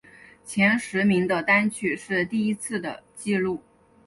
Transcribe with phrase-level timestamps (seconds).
[0.43, 3.61] 前十名的单曲是第一次的记录。